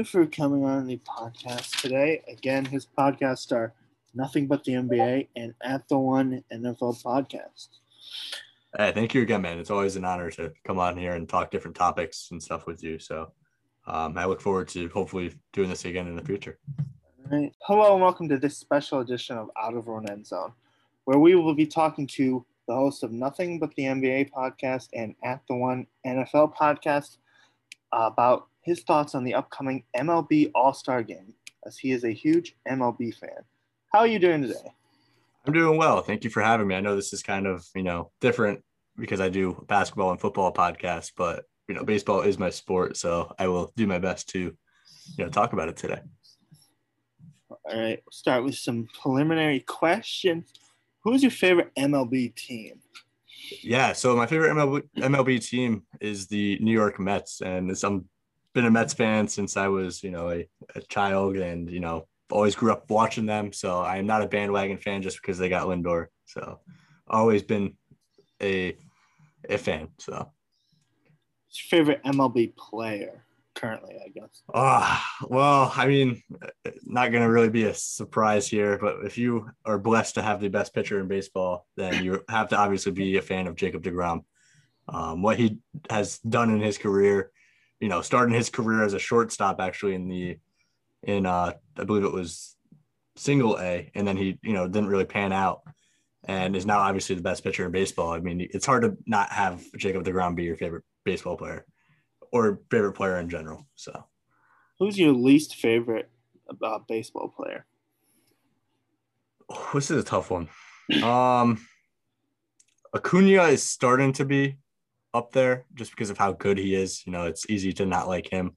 [0.00, 2.22] you for coming on the podcast today.
[2.26, 3.74] Again, his podcasts are
[4.14, 7.68] Nothing But the NBA and At the One NFL Podcast.
[8.78, 9.58] Hey, thank you again, man.
[9.58, 12.82] It's always an honor to come on here and talk different topics and stuff with
[12.82, 12.98] you.
[12.98, 13.32] So
[13.86, 16.58] um, I look forward to hopefully doing this again in the future.
[16.78, 17.52] All right.
[17.60, 20.52] Hello and welcome to this special edition of Out of Run End Zone,
[21.04, 25.14] where we will be talking to the host of Nothing But the NBA podcast and
[25.22, 27.18] At the One NFL podcast
[27.92, 31.34] about his thoughts on the upcoming MLB All Star game,
[31.66, 33.44] as he is a huge MLB fan.
[33.92, 34.72] How are you doing today?
[35.46, 36.02] I'm doing well.
[36.02, 36.74] Thank you for having me.
[36.74, 38.62] I know this is kind of, you know, different
[38.96, 43.32] because I do basketball and football podcasts, but you know, baseball is my sport, so
[43.38, 44.54] I will do my best to, you
[45.24, 46.00] know, talk about it today.
[47.48, 50.52] All right, we'll start with some preliminary questions.
[51.04, 52.80] Who's your favorite MLB team?
[53.62, 58.08] Yeah, so my favorite MLB, MLB team is the New York Mets, and it's, I'm
[58.54, 62.06] been a Mets fan since I was, you know, a, a child, and you know,
[62.30, 63.52] always grew up watching them.
[63.52, 66.06] So I am not a bandwagon fan just because they got Lindor.
[66.24, 66.60] So
[67.08, 67.76] always been
[68.42, 68.76] a
[69.48, 69.88] a fan.
[69.98, 70.32] So
[71.50, 73.24] What's your favorite MLB player
[73.56, 74.42] currently, I guess?
[74.54, 76.22] Ah, well, I mean,
[76.84, 80.40] not going to really be a surprise here, but if you are blessed to have
[80.40, 83.82] the best pitcher in baseball, then you have to obviously be a fan of Jacob
[83.82, 84.24] DeGrom.
[84.88, 87.32] Um, what he has done in his career,
[87.80, 90.38] you know, starting his career as a shortstop actually in the
[91.02, 92.56] in uh I believe it was
[93.16, 95.62] single A, and then he, you know, didn't really pan out
[96.24, 98.12] and is now obviously the best pitcher in baseball.
[98.12, 101.64] I mean, it's hard to not have Jacob DeGrom be your favorite baseball player
[102.32, 103.66] or favorite player in general.
[103.74, 104.04] So,
[104.78, 106.10] who's your least favorite
[106.62, 107.66] uh, baseball player?
[109.48, 110.48] Oh, this is a tough one.
[111.02, 111.64] Um,
[112.94, 114.56] Acuna is starting to be
[115.12, 117.04] up there just because of how good he is.
[117.06, 118.56] You know, it's easy to not like him.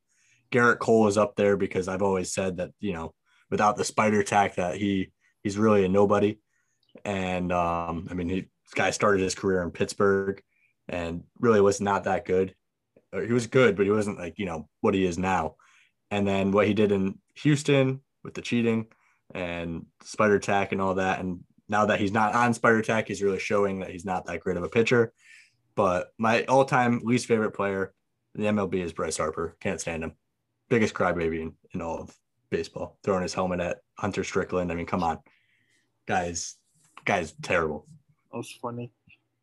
[0.51, 3.13] Gerrit Cole is up there because I've always said that you know
[3.49, 5.11] without the spider tack that he
[5.43, 6.37] he's really a nobody.
[7.03, 10.41] And um, I mean, he, this guy started his career in Pittsburgh
[10.87, 12.55] and really was not that good.
[13.11, 15.55] He was good, but he wasn't like you know what he is now.
[16.11, 18.87] And then what he did in Houston with the cheating
[19.33, 23.23] and spider tack and all that, and now that he's not on spider tack, he's
[23.23, 25.13] really showing that he's not that great of a pitcher.
[25.75, 27.93] But my all-time least favorite player
[28.35, 29.55] in the MLB is Bryce Harper.
[29.59, 30.13] Can't stand him
[30.69, 32.15] biggest crybaby in, in all of
[32.49, 34.71] baseball, throwing his helmet at Hunter Strickland.
[34.71, 35.19] I mean, come on,
[36.07, 36.55] guys,
[37.05, 37.87] guys, terrible.
[38.33, 38.91] Most funny,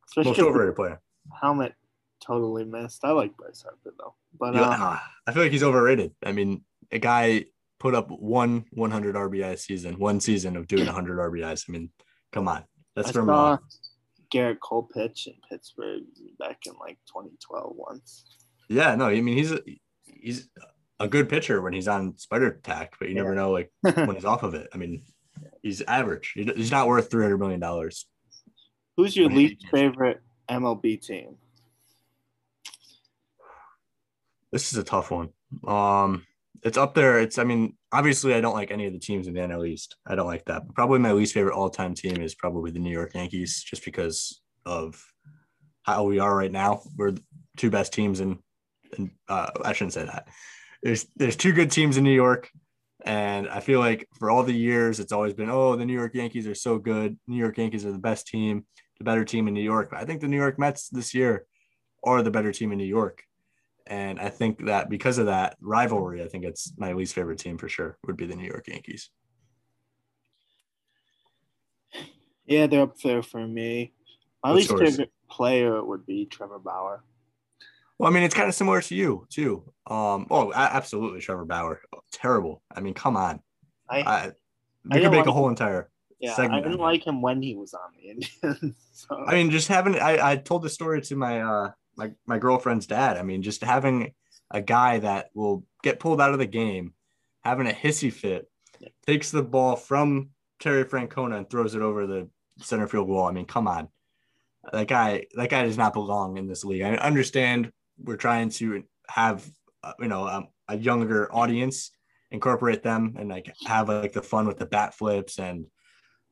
[0.06, 1.00] Especially most overrated player.
[1.40, 1.74] Helmet
[2.20, 3.04] totally missed.
[3.04, 6.12] I like Bryce Harper though, but yeah, uh, I feel like he's overrated.
[6.24, 7.44] I mean, a guy
[7.78, 11.64] put up one 100 RBI season, one season of doing 100 RBIs.
[11.68, 11.90] I mean,
[12.32, 12.64] come on,
[12.96, 13.58] that's I from saw uh,
[14.32, 16.02] Gerrit Cole pitch in Pittsburgh
[16.38, 18.24] back in like 2012 once.
[18.68, 19.60] Yeah, no, I mean he's a,
[20.04, 20.48] he's
[21.00, 23.22] a good pitcher when he's on spider tack, but you yeah.
[23.22, 24.68] never know like when he's off of it.
[24.72, 25.02] I mean,
[25.62, 26.34] he's average.
[26.34, 28.06] He's not worth three hundred million dollars.
[28.96, 31.36] Who's your least favorite MLB team?
[34.52, 35.30] This is a tough one.
[35.66, 36.26] Um,
[36.62, 37.18] it's up there.
[37.18, 39.96] It's I mean, obviously I don't like any of the teams in the NL East.
[40.06, 40.66] I don't like that.
[40.66, 44.40] But probably my least favorite all-time team is probably the New York Yankees, just because
[44.66, 45.02] of
[45.82, 46.82] how we are right now.
[46.96, 47.22] We're the
[47.56, 48.38] two best teams in,
[49.28, 50.28] uh, I shouldn't say that
[50.82, 52.50] there's there's two good teams in New York,
[53.04, 56.14] and I feel like for all the years it's always been oh the New York
[56.14, 57.18] Yankees are so good.
[57.26, 58.66] New York Yankees are the best team,
[58.98, 59.90] the better team in New York.
[59.90, 61.46] But I think the New York Mets this year
[62.02, 63.22] are the better team in New York.
[63.90, 67.58] And I think that because of that rivalry, I think it's my least favorite team
[67.58, 69.10] for sure would be the New York Yankees.
[72.46, 73.92] Yeah, they're up there for me.
[74.44, 74.90] My What's least yours?
[74.90, 77.02] favorite player would be Trevor Bauer.
[77.98, 79.64] Well, I mean, it's kind of similar to you too.
[79.86, 81.82] Um, oh, absolutely, Trevor Bauer,
[82.12, 82.62] terrible.
[82.74, 83.40] I mean, come on.
[83.88, 84.24] I, I
[84.84, 85.50] you could make like a whole him.
[85.50, 85.90] entire
[86.20, 86.34] yeah.
[86.38, 88.76] I didn't like him when he was on the Indians.
[88.92, 89.24] So.
[89.26, 91.70] I mean, just having I, I told the story to my uh
[92.00, 93.16] my my girlfriend's dad.
[93.16, 94.12] I mean, just having
[94.50, 96.94] a guy that will get pulled out of the game,
[97.44, 98.50] having a hissy fit,
[98.80, 98.88] yeah.
[99.06, 103.28] takes the ball from Terry Francona and throws it over the center field wall.
[103.28, 103.88] I mean, come on.
[104.72, 106.82] That guy, that guy does not belong in this league.
[106.82, 107.70] I understand
[108.02, 109.48] we're trying to have
[109.84, 111.90] uh, you know um, a younger audience
[112.30, 115.66] incorporate them and like have like the fun with the bat flips and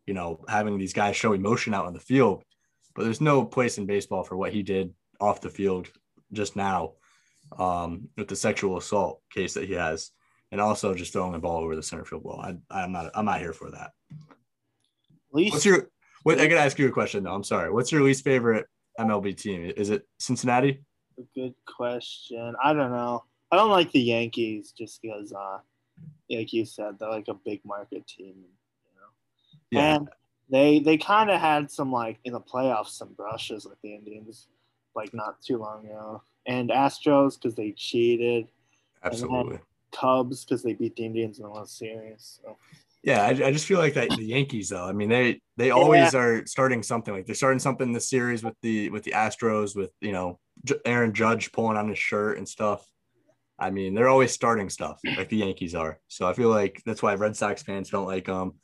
[0.06, 2.42] you know having these guys show emotion out on the field
[2.94, 5.88] but there's no place in baseball for what he did off the field
[6.32, 6.92] just now
[7.58, 10.10] um, with the sexual assault case that he has
[10.52, 13.24] and also just throwing the ball over the center field wall I, i'm not i'm
[13.24, 13.92] not here for that
[15.32, 15.88] least what's your
[16.22, 18.66] what i gotta ask you a question though i'm sorry what's your least favorite
[18.98, 20.82] mlb team is it cincinnati
[21.18, 22.54] a good question.
[22.62, 23.24] I don't know.
[23.50, 25.58] I don't like the Yankees just because, uh,
[26.30, 28.34] like you said, they're like a big market team.
[28.36, 29.96] You know, Yeah.
[29.96, 30.08] and
[30.50, 34.48] they they kind of had some like in the playoffs some brushes with the Indians,
[34.98, 38.48] like not too long ago, and Astros because they cheated,
[39.02, 39.60] Absolutely.
[39.92, 42.40] Cubs because they beat the Indians in the World Series.
[42.42, 42.56] So.
[43.02, 44.84] Yeah, I, I just feel like that the Yankees though.
[44.84, 47.14] I mean, they they always are starting something.
[47.14, 50.38] Like they're starting something this series with the with the Astros with you know
[50.84, 52.84] Aaron Judge pulling on his shirt and stuff.
[53.58, 56.00] I mean, they're always starting stuff like the Yankees are.
[56.08, 58.54] So I feel like that's why Red Sox fans don't like them.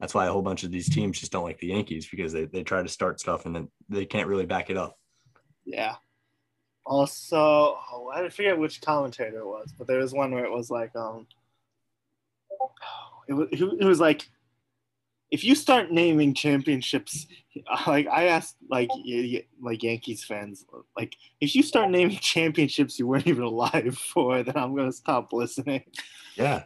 [0.00, 2.44] That's why a whole bunch of these teams just don't like the Yankees because they,
[2.44, 4.98] they try to start stuff and then they can't really back it up.
[5.64, 5.96] Yeah.
[6.86, 10.70] Also, oh, I forget which commentator it was, but there was one where it was
[10.70, 11.26] like, um,
[13.26, 14.28] it was, it was like,
[15.30, 17.26] if you start naming championships,
[17.86, 18.90] like I asked, like
[19.60, 20.64] like Yankees fans,
[20.96, 25.32] like if you start naming championships you weren't even alive for, then I'm gonna stop
[25.32, 25.82] listening.
[26.36, 26.64] Yeah.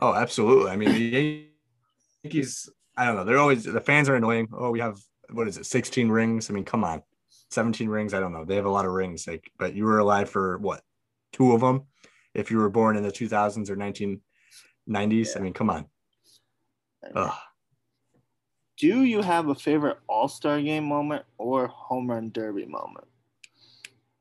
[0.00, 0.70] Oh, absolutely.
[0.70, 1.46] I mean, the
[2.22, 2.70] Yankees.
[2.96, 3.24] I don't know.
[3.24, 4.48] They're always the fans are annoying.
[4.52, 4.98] Oh, we have
[5.30, 6.48] what is it, 16 rings?
[6.48, 7.02] I mean, come on,
[7.50, 8.14] 17 rings.
[8.14, 8.44] I don't know.
[8.44, 9.26] They have a lot of rings.
[9.26, 10.82] Like, but you were alive for what,
[11.32, 11.82] two of them?
[12.34, 15.32] If you were born in the 2000s or 1990s, Yeah.
[15.36, 15.86] I mean, come on.
[17.14, 17.34] Ugh.
[18.76, 23.06] Do you have a favorite All Star Game moment or home run derby moment,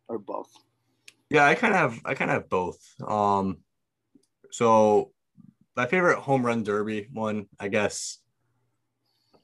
[0.08, 0.52] or both?
[1.30, 2.78] Yeah, I kind of have I kind of have both.
[3.02, 3.58] Um
[4.52, 5.12] so
[5.76, 8.20] my favorite home run derby one, I guess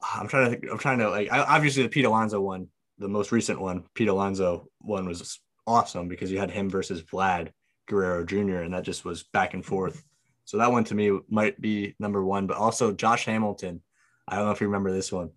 [0.00, 2.68] I'm trying to think, I'm trying to like I, obviously the Pete Alonso one,
[3.00, 7.50] the most recent one, Pete Alonso one was awesome because you had him versus Vlad
[7.88, 8.58] Guerrero Jr.
[8.58, 10.04] and that just was back and forth.
[10.44, 13.82] So that one to me might be number one, but also Josh Hamilton.
[14.28, 15.30] I don't know if you remember this one,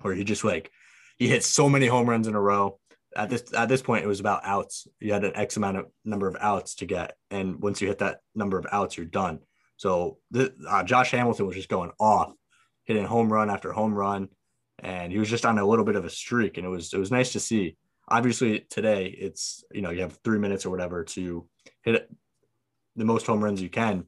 [0.00, 0.70] where he just like
[1.16, 2.78] he hit so many home runs in a row
[3.16, 5.86] at this at this point it was about outs you had an x amount of
[6.04, 9.40] number of outs to get and once you hit that number of outs you're done
[9.76, 10.18] so
[10.68, 12.32] uh, josh hamilton was just going off
[12.84, 14.28] hitting home run after home run
[14.80, 16.98] and he was just on a little bit of a streak and it was it
[16.98, 17.76] was nice to see
[18.08, 21.46] obviously today it's you know you have three minutes or whatever to
[21.82, 22.10] hit
[22.96, 24.04] the most home runs you can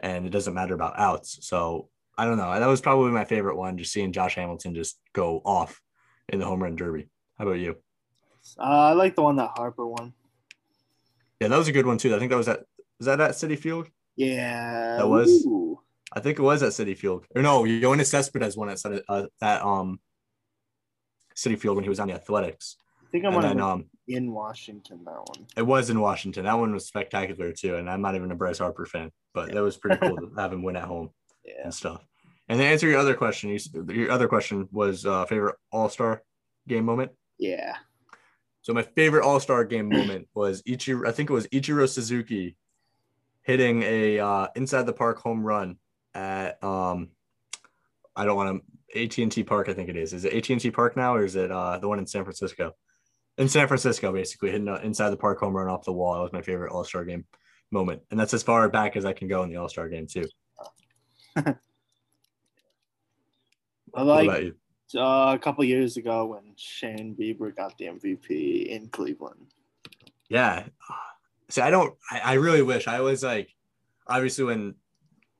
[0.00, 3.56] and it doesn't matter about outs so i don't know that was probably my favorite
[3.56, 5.80] one just seeing josh hamilton just go off
[6.28, 7.08] in the home run derby
[7.38, 7.76] how about you
[8.58, 10.12] Uh, I like the one that Harper won.
[11.40, 12.14] Yeah, that was a good one too.
[12.14, 12.60] I think that was at
[12.98, 13.90] was that at Citi Field?
[14.16, 15.80] Yeah, That was- Ooh.
[16.12, 17.26] I think it was at Citi Field.
[17.34, 19.98] Or no, Yoenis Cespedes won at uh, at um
[21.36, 22.76] Citi Field when he was on the Athletics.
[23.02, 25.02] I think I'm on um in Washington.
[25.04, 25.46] That one.
[25.56, 26.44] it was in Washington.
[26.44, 27.76] That one was spectacular too.
[27.76, 30.52] And I'm not even a Bryce Harper fan, but that was pretty cool to have
[30.52, 31.10] him win at home
[31.44, 31.64] Yeah.
[31.64, 32.04] and stuff.
[32.48, 33.58] And to answer your other question, you,
[33.92, 36.22] your other question was uh, favorite All Star
[36.68, 37.12] game moment.
[37.38, 37.76] Yeah.
[38.62, 41.06] So my favorite All Star game moment was Ichiro.
[41.08, 42.56] I think it was Ichiro Suzuki
[43.42, 45.76] hitting a uh, inside the park home run
[46.14, 47.08] at um,
[48.16, 49.68] I don't want to AT and T Park.
[49.68, 50.12] I think it is.
[50.12, 52.24] Is it AT and T Park now, or is it uh, the one in San
[52.24, 52.72] Francisco?
[53.38, 56.14] In San Francisco, basically hitting inside the park home run off the wall.
[56.14, 57.24] That was my favorite All Star game
[57.70, 60.06] moment, and that's as far back as I can go in the All Star game
[60.06, 60.24] too.
[61.36, 61.54] I
[63.90, 64.54] What like about you?
[64.96, 69.52] uh, a couple years ago when Shane Bieber got the MVP in Cleveland.
[70.28, 70.66] Yeah.
[71.48, 73.48] See, I don't, I, I really wish I was like,
[74.06, 74.74] obviously, when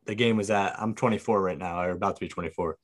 [0.06, 2.78] the game was at, I'm 24 right now, or about to be 24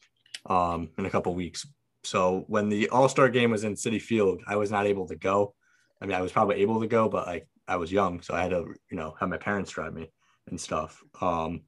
[0.47, 1.67] um, in a couple weeks.
[2.05, 5.17] So when the All Star game was in Citi Field, I was not able to
[5.17, 5.55] go.
[6.01, 8.43] I mean, I was probably able to go, but like I was young, so I
[8.43, 10.11] had to, you know, have my parents drive me
[10.49, 11.03] and stuff.
[11.21, 11.63] Um,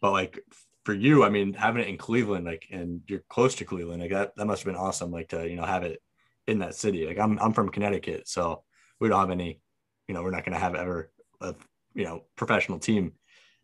[0.00, 0.38] but like
[0.84, 4.12] for you, I mean, having it in Cleveland, like, and you're close to Cleveland, like
[4.12, 6.00] that, that must have been awesome, like to, you know, have it
[6.46, 7.06] in that city.
[7.06, 8.62] Like I'm, I'm from Connecticut, so
[9.00, 9.60] we don't have any
[10.08, 11.10] you know, we're not going to have ever
[11.40, 11.54] a,
[11.94, 13.12] you know, professional team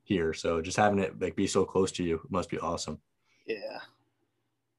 [0.05, 0.33] here.
[0.35, 3.01] So just having it like be so close to you must be awesome.
[3.47, 3.79] Yeah.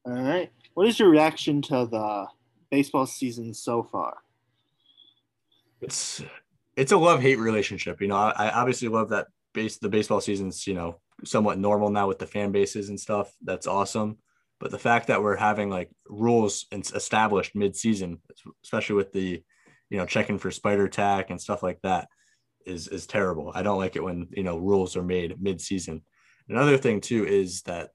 [0.06, 0.50] All right.
[0.74, 2.26] What is your reaction to the
[2.70, 4.18] baseball season so far?
[5.80, 6.22] It's,
[6.76, 8.00] it's a love hate relationship.
[8.00, 11.90] You know, I, I obviously love that base, the baseball season's, you know, somewhat normal
[11.90, 13.32] now with the fan bases and stuff.
[13.42, 14.18] That's awesome.
[14.60, 18.20] But the fact that we're having like rules established mid season,
[18.62, 19.42] especially with the,
[19.90, 22.08] you know, checking for spider attack and stuff like that
[22.66, 23.52] is, is terrible.
[23.54, 26.02] I don't like it when, you know, rules are made mid season.
[26.48, 27.90] Another thing too is that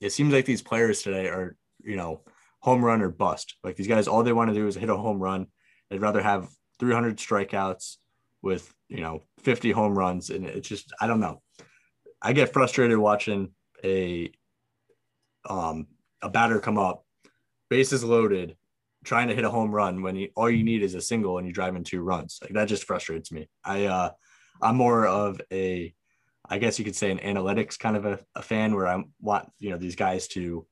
[0.00, 2.22] it seems like these players today are, you know,
[2.60, 3.56] home run or bust.
[3.62, 5.46] Like these guys, all they want to do is hit a home run.
[5.90, 6.48] They'd rather have
[6.78, 7.96] 300 strikeouts
[8.42, 10.30] with, you know, 50 home runs.
[10.30, 11.42] And it's just, I don't know.
[12.22, 13.50] I get frustrated watching
[13.84, 14.32] a,
[15.48, 15.88] um,
[16.22, 17.04] a batter come up,
[17.68, 18.56] bases loaded,
[19.04, 21.46] trying to hit a home run when you, all you need is a single and
[21.46, 22.38] you drive in two runs.
[22.40, 23.48] Like that just frustrates me.
[23.62, 24.10] I, uh,
[24.62, 25.94] I'm more of a,
[26.48, 29.50] I guess you could say an analytics kind of a, a fan where I want
[29.58, 30.66] you know these guys to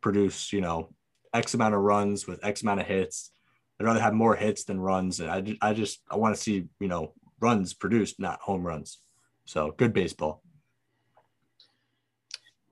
[0.00, 0.94] produce you know
[1.34, 3.30] X amount of runs with X amount of hits.
[3.78, 6.66] I'd rather have more hits than runs, and I, I just I want to see
[6.78, 8.98] you know runs produced, not home runs.
[9.44, 10.42] So good baseball.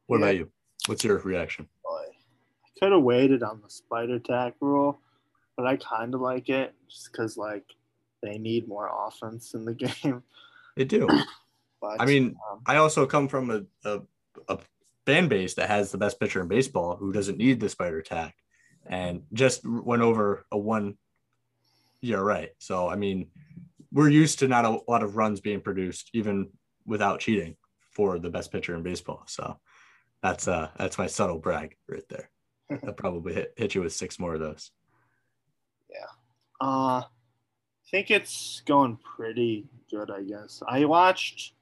[0.07, 0.27] What yeah.
[0.27, 0.51] about you?
[0.87, 1.69] What's your reaction?
[1.87, 5.01] I could have waited on the spider tack rule,
[5.57, 7.65] but I kind of like it just because like
[8.23, 10.23] they need more offense in the game.
[10.77, 11.09] They do.
[11.81, 14.01] But, I mean, um, I also come from a, a,
[14.49, 14.59] a
[15.07, 18.35] fan base that has the best pitcher in baseball who doesn't need the spider tack
[18.87, 20.97] and just went over a one
[22.01, 22.51] year right.
[22.59, 23.29] So I mean,
[23.93, 26.51] we're used to not a lot of runs being produced even
[26.87, 27.57] without cheating
[27.93, 29.23] for the best pitcher in baseball.
[29.27, 29.59] So
[30.23, 32.31] that's uh that's my subtle brag right there.
[32.87, 34.71] I'll probably hit, hit you with six more of those.
[35.91, 36.07] Yeah.
[36.61, 40.63] Uh I think it's going pretty good, I guess.
[40.69, 41.55] I watched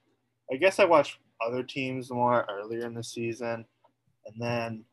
[0.53, 3.65] I guess I watched other teams more earlier in the season.
[4.27, 4.85] And then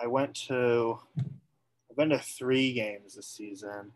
[0.00, 3.92] I went to I've been to three games this season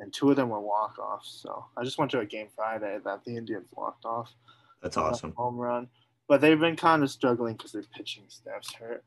[0.00, 1.40] and two of them were walk offs.
[1.42, 4.32] So I just went to a game Friday that the Indians walked off.
[4.82, 5.32] That's awesome.
[5.36, 5.88] Home run.
[6.28, 9.04] But they've been kind of struggling because their pitching staff's hurt.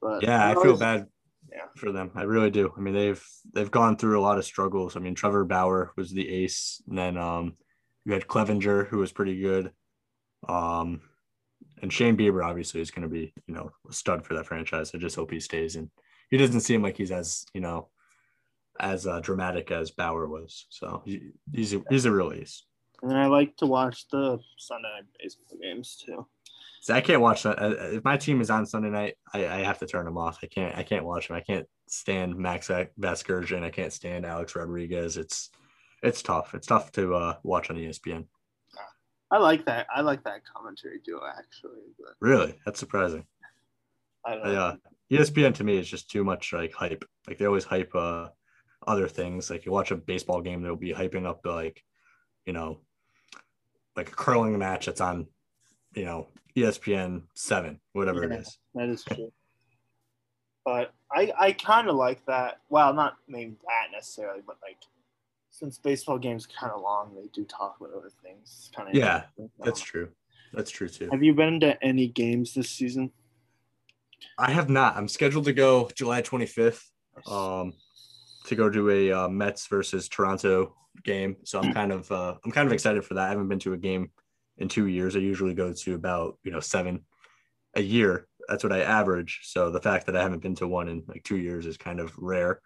[0.00, 1.06] But yeah, I feel bad
[1.50, 1.66] yeah.
[1.76, 2.10] for them.
[2.14, 2.72] I really do.
[2.76, 4.96] I mean, they've they've gone through a lot of struggles.
[4.96, 7.54] I mean, Trevor Bauer was the ace, and then um,
[8.04, 9.72] you had Clevinger, who was pretty good.
[10.48, 11.00] Um,
[11.82, 14.92] and Shane Bieber obviously is going to be, you know, a stud for that franchise.
[14.94, 15.90] I just hope he stays and
[16.30, 17.88] he doesn't seem like he's as, you know,
[18.80, 20.66] as uh, dramatic as Bauer was.
[20.70, 22.64] So he, he's a, he's a real ace.
[23.02, 26.26] And I like to watch the Sunday night baseball games too.
[26.80, 27.60] So I can't watch that.
[27.60, 30.38] Uh, if my team is on Sunday night, I, I have to turn them off.
[30.42, 30.76] I can't.
[30.76, 31.36] I can't watch them.
[31.36, 33.64] I can't stand Max Vasgersian.
[33.64, 35.16] I can't stand Alex Rodriguez.
[35.16, 35.50] It's
[36.02, 36.54] it's tough.
[36.54, 38.26] It's tough to uh, watch on ESPN.
[39.30, 39.86] I like that.
[39.94, 41.82] I like that commentary duo actually.
[41.98, 42.14] But...
[42.20, 43.26] Really, that's surprising.
[44.24, 44.52] I don't.
[44.52, 44.74] Yeah,
[45.10, 47.04] ESPN to me is just too much like hype.
[47.26, 48.28] Like they always hype uh
[48.86, 49.50] other things.
[49.50, 51.82] Like you watch a baseball game, they'll be hyping up like,
[52.44, 52.80] you know,
[53.96, 55.26] like a curling match that's on,
[55.94, 58.58] you know, ESPN seven, whatever yeah, it is.
[58.74, 59.32] That is true.
[60.64, 62.60] but I I kind of like that.
[62.68, 64.78] Well, not maybe that necessarily, but like
[65.58, 68.70] since baseball games kind of long, they do talk about other things.
[68.74, 69.24] Kind of yeah,
[69.58, 70.08] that's true.
[70.52, 71.08] That's true too.
[71.10, 73.10] Have you been to any games this season?
[74.38, 74.96] I have not.
[74.96, 76.82] I'm scheduled to go July 25th.
[77.26, 77.72] Um,
[78.46, 81.36] to go to a uh, Mets versus Toronto game.
[81.44, 83.26] So I'm kind of uh, I'm kind of excited for that.
[83.26, 84.10] I haven't been to a game
[84.58, 85.16] in two years.
[85.16, 87.04] I usually go to about you know seven
[87.74, 88.26] a year.
[88.48, 89.40] That's what I average.
[89.44, 92.00] So the fact that I haven't been to one in like two years is kind
[92.00, 92.60] of rare.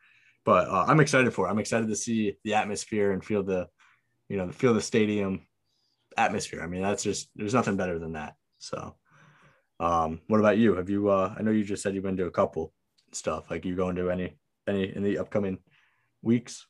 [0.44, 1.47] But uh, I'm excited for.
[1.47, 1.50] It.
[1.50, 3.68] I'm excited to see the atmosphere and feel the,
[4.28, 5.47] you know, feel the stadium
[6.16, 6.62] atmosphere.
[6.62, 8.35] I mean, that's just there's nothing better than that.
[8.59, 8.97] So,
[9.78, 10.76] um, what about you?
[10.76, 11.09] Have you?
[11.09, 12.73] Uh, I know you just said you've been to a couple
[13.12, 13.50] stuff.
[13.50, 15.59] Like you going to any any in the upcoming
[16.23, 16.66] weeks?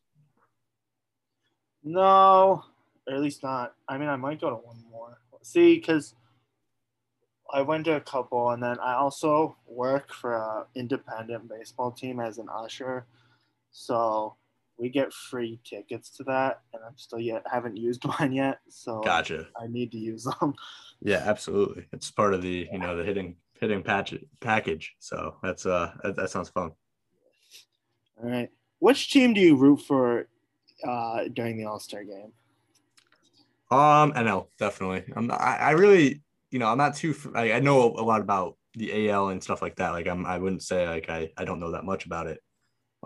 [1.83, 2.65] No,
[3.07, 3.75] or at least not.
[3.89, 5.19] I mean, I might go to one more.
[5.43, 6.15] See, because
[7.53, 12.21] I went to a couple, and then I also work for an independent baseball team
[12.21, 13.07] as an usher.
[13.71, 14.37] So
[14.79, 18.61] we get free tickets to that, and I'm still yet haven't used mine yet.
[18.69, 19.47] So gotcha.
[19.61, 20.55] I need to use them.
[21.03, 21.87] Yeah, absolutely.
[21.93, 24.95] It's part of the you know the hitting hitting patch package.
[24.99, 26.73] So that's uh that, that sounds fun.
[28.23, 28.51] All right.
[28.81, 30.29] Which team do you root for
[30.87, 32.33] uh, during the All Star game?
[33.71, 35.05] Um, I know definitely.
[35.15, 35.31] I'm.
[35.31, 37.15] I, I really, you know, I'm not too.
[37.35, 39.91] I, I know a lot about the AL and stuff like that.
[39.91, 40.27] Like I'm.
[40.27, 41.31] I wouldn't say like I.
[41.37, 42.41] I don't know that much about it.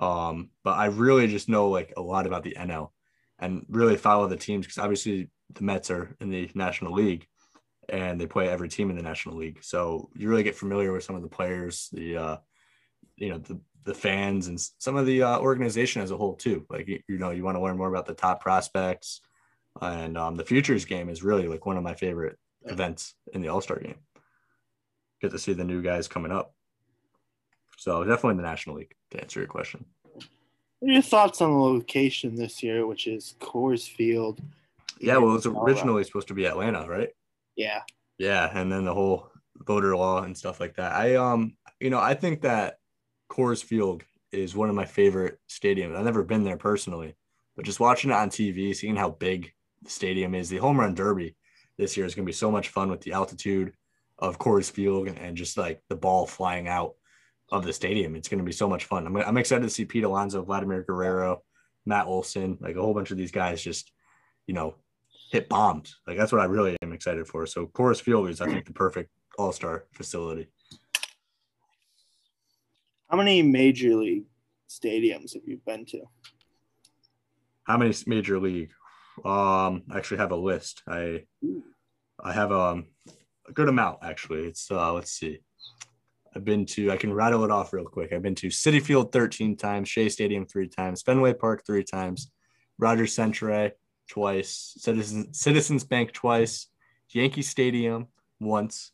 [0.01, 2.91] Um, but I really just know like a lot about the NL,
[3.39, 7.27] and really follow the teams because obviously the Mets are in the National League,
[7.89, 9.63] and they play every team in the National League.
[9.63, 12.37] So you really get familiar with some of the players, the uh,
[13.17, 16.67] you know the the fans and some of the uh, organization as a whole too.
[16.69, 19.21] Like you, you know, you want to learn more about the top prospects,
[19.81, 23.49] and um, the futures game is really like one of my favorite events in the
[23.49, 23.99] All Star game.
[25.21, 26.55] Get to see the new guys coming up.
[27.77, 29.85] So definitely in the National League to answer your question.
[30.81, 34.41] What are your thoughts on the location this year, which is Coors Field?
[35.01, 37.11] Yeah, well, it's originally supposed to be Atlanta, right?
[37.57, 37.83] Yeah.
[38.19, 40.93] Yeah, and then the whole voter law and stuff like that.
[40.93, 42.79] I um, you know, I think that
[43.31, 44.03] Coors Field
[44.33, 45.97] is one of my favorite stadiums.
[45.97, 47.15] I've never been there personally,
[47.57, 49.53] but just watching it on TV, seeing how big
[49.83, 51.37] the stadium is, the home run derby
[51.79, 53.73] this year is going to be so much fun with the altitude
[54.19, 56.95] of Coors Field and just like the ball flying out
[57.55, 58.17] of the stadium.
[58.17, 59.07] It's going to be so much fun.
[59.07, 61.43] I'm, I'm excited to see Pete Alonso, Vladimir Guerrero,
[61.87, 63.93] Matt Olson, like a whole bunch of these guys just,
[64.49, 64.75] you know,
[65.31, 66.01] hit bombs.
[66.07, 67.47] Like that's what I really am excited for.
[67.47, 70.49] So Coors Field is, I think, the perfect All Star facility.
[73.09, 74.25] How many major league
[74.69, 76.03] stadiums have you been to?
[77.63, 78.73] How many major league?
[79.25, 80.83] Um, I actually have a list.
[80.89, 81.23] I
[82.21, 82.87] I have um,
[83.49, 84.41] a good amount actually.
[84.41, 85.39] It's uh, let's see.
[86.35, 86.91] I've been to.
[86.91, 88.13] I can rattle it off real quick.
[88.13, 92.31] I've been to Citi Field 13 times, Shea Stadium three times, Fenway Park three times,
[92.79, 93.73] Rogers Centre
[94.09, 96.69] twice, Citizens Citizens Bank twice,
[97.11, 98.09] Yankee Stadium
[98.41, 98.93] once,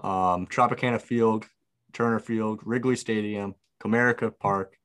[0.00, 1.44] um, Tropicana Field,
[1.92, 4.76] Turner Field, Wrigley Stadium, Comerica Park,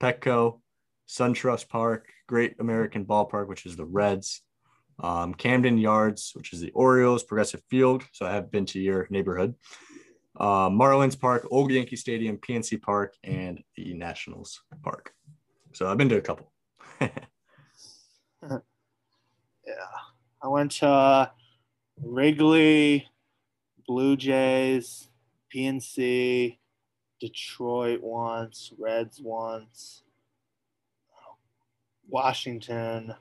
[0.00, 0.60] Petco,
[1.08, 4.42] SunTrust Park, Great American Ballpark, which is the Reds,
[4.98, 8.04] um, Camden Yards, which is the Orioles, Progressive Field.
[8.12, 9.54] So I have been to your neighborhood.
[10.38, 15.12] Uh, Marlins Park, Old Yankee Stadium, PNC Park, and the Nationals Park.
[15.72, 16.52] So I've been to a couple.
[17.00, 17.10] yeah,
[20.42, 21.26] I went to uh,
[22.02, 23.06] Wrigley,
[23.86, 25.08] Blue Jays,
[25.54, 26.58] PNC,
[27.20, 30.02] Detroit once, Reds once,
[32.08, 33.14] Washington,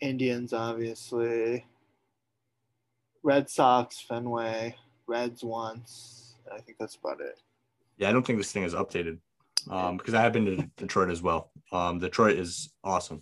[0.00, 1.66] Indians, obviously,
[3.28, 4.74] Red Sox, Fenway,
[5.06, 6.36] Reds once.
[6.50, 7.38] I think that's about it.
[7.98, 9.18] Yeah, I don't think this thing is updated
[9.70, 11.50] um, because I have been to Detroit as well.
[11.70, 13.20] Um, Detroit is awesome.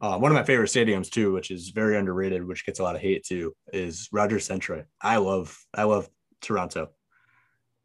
[0.00, 2.94] Uh, one of my favorite stadiums too, which is very underrated, which gets a lot
[2.94, 4.86] of hate too, is Rogers Centre.
[5.00, 6.08] I love, I love
[6.40, 6.90] Toronto.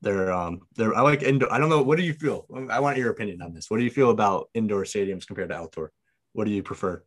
[0.01, 0.93] They're, um, they're.
[0.93, 1.51] I like indoor.
[1.51, 1.81] I don't know.
[1.81, 2.45] What do you feel?
[2.69, 3.71] I want your opinion on this.
[3.71, 5.91] What do you feel about indoor stadiums compared to outdoor?
[6.33, 7.03] What do you prefer?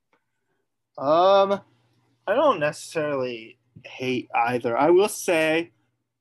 [0.99, 1.61] Um,
[2.27, 4.77] I don't necessarily hate either.
[4.77, 5.73] I will say,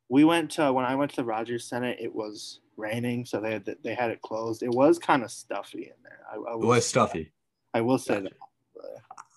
[0.09, 1.95] we went to when I went to the Rogers Center.
[1.99, 4.63] It was raining, so they had they had it closed.
[4.63, 6.21] It was kind of stuffy in there.
[6.31, 7.31] I, I it was stuffy.
[7.73, 8.33] I will say that.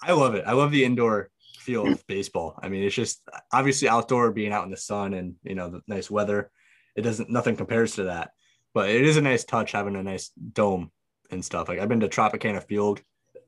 [0.02, 0.44] I love it.
[0.46, 2.58] I love the indoor feel of baseball.
[2.61, 5.82] I mean, it's just obviously outdoor, being out in the sun and you know the
[5.87, 6.50] nice weather.
[6.96, 8.30] It doesn't nothing compares to that,
[8.74, 10.90] but it is a nice touch having a nice dome
[11.30, 11.68] and stuff.
[11.68, 13.00] Like I've been to Tropicana Field,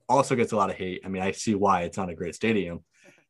[0.08, 1.02] also gets a lot of hate.
[1.04, 2.84] I mean, I see why it's not a great stadium,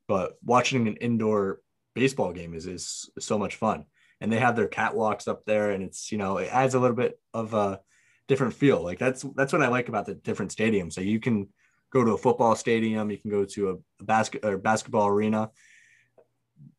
[0.07, 1.61] but watching an indoor
[1.95, 3.85] baseball game is is so much fun.
[4.21, 6.97] And they have their catwalks up there, and it's you know it adds a little
[6.97, 7.81] bit of a
[8.29, 8.83] different feel.
[8.83, 10.95] Like that's that's what I like about the different stadiums.
[10.95, 11.49] So you can
[11.93, 15.51] go to a football stadium, you can go to a, a basket or basketball arena.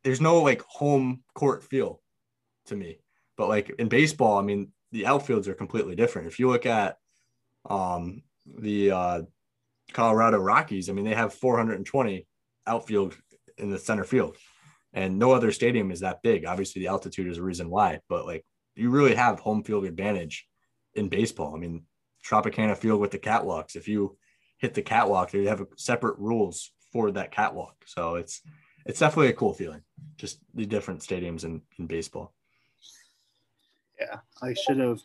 [0.04, 2.02] There's no like home court feel
[2.68, 3.00] to me.
[3.38, 6.28] But like in baseball, I mean, the outfields are completely different.
[6.28, 6.98] If you look at
[7.70, 9.22] um, the uh,
[9.94, 12.28] Colorado Rockies, I mean, they have 420
[12.68, 13.16] outfield
[13.58, 14.38] in the center field,
[14.94, 16.46] and no other stadium is that big.
[16.46, 20.48] Obviously, the altitude is a reason why, but like you really have home field advantage
[20.94, 21.56] in baseball.
[21.56, 21.84] I mean,
[22.26, 23.76] Tropicana Field with the catwalks.
[23.76, 24.18] If you
[24.58, 27.76] hit the catwalk, they have separate rules for that catwalk.
[27.86, 28.42] So it's
[28.86, 29.82] it's definitely a cool feeling.
[30.18, 32.34] Just the different stadiums in, in baseball.
[34.00, 35.00] Yeah, I should have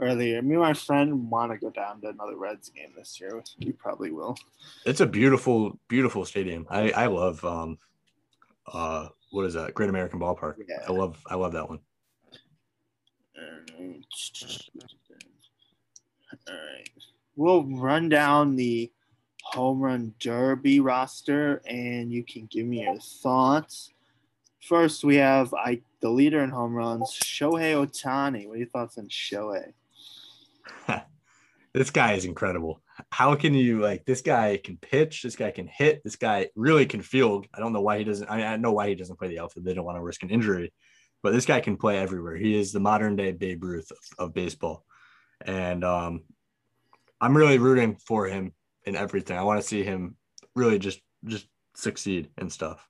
[0.00, 0.42] earlier.
[0.42, 3.42] Me and my friend want to go down to another Reds game this year.
[3.58, 4.36] You probably will.
[4.84, 6.66] It's a beautiful, beautiful stadium.
[6.70, 7.78] I I love um,
[8.72, 9.74] uh, what is that?
[9.74, 10.56] Great American Ballpark.
[10.68, 10.84] Yeah.
[10.88, 11.80] I love I love that one.
[16.48, 16.88] All right.
[17.36, 18.90] We'll run down the
[19.42, 23.92] home run derby roster and you can give me your thoughts.
[24.60, 28.46] First, we have I the leader in home runs, Shohei Ohtani.
[28.46, 29.72] What are your thoughts on Shohei?
[31.74, 32.82] this guy is incredible.
[33.10, 36.86] How can you like this guy can pitch, this guy can hit, this guy really
[36.86, 37.46] can field.
[37.54, 38.30] I don't know why he doesn't.
[38.30, 39.64] I, mean, I know why he doesn't play the outfield.
[39.64, 40.72] They don't want to risk an injury,
[41.22, 42.36] but this guy can play everywhere.
[42.36, 44.84] He is the modern day Babe Ruth of, of baseball,
[45.44, 46.24] and um,
[47.20, 48.52] I'm really rooting for him
[48.84, 49.36] in everything.
[49.36, 50.16] I want to see him
[50.54, 52.86] really just just succeed and stuff.